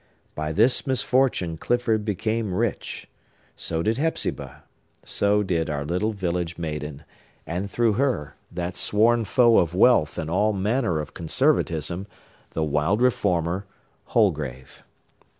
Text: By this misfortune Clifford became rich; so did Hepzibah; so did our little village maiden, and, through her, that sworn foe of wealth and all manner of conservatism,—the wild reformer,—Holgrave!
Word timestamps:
By 0.33 0.51
this 0.51 0.87
misfortune 0.87 1.57
Clifford 1.57 2.03
became 2.05 2.55
rich; 2.55 3.07
so 3.55 3.83
did 3.83 3.99
Hepzibah; 3.99 4.63
so 5.05 5.43
did 5.43 5.69
our 5.69 5.85
little 5.85 6.11
village 6.11 6.57
maiden, 6.57 7.03
and, 7.45 7.69
through 7.69 7.93
her, 7.93 8.33
that 8.51 8.75
sworn 8.75 9.25
foe 9.25 9.59
of 9.59 9.75
wealth 9.75 10.17
and 10.17 10.27
all 10.27 10.53
manner 10.53 10.99
of 10.99 11.13
conservatism,—the 11.13 12.63
wild 12.63 12.99
reformer,—Holgrave! 12.99 14.81